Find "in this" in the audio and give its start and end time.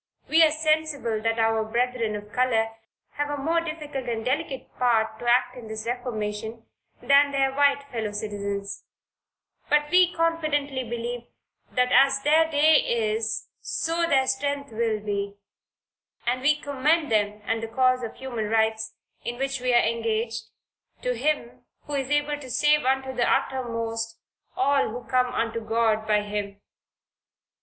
5.55-5.85